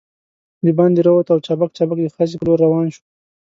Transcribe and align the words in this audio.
دباندې 0.65 0.99
راووتو 1.05 1.31
او 1.33 1.39
چابک 1.45 1.69
چابک 1.77 1.97
د 2.01 2.07
خزې 2.15 2.35
په 2.39 2.45
لور 2.47 2.59
روان 2.65 2.87
شوو. 2.93 3.05